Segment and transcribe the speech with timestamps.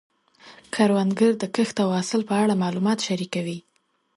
[0.73, 3.59] کروندګر د کښت او حاصل په اړه معلومات شریکوي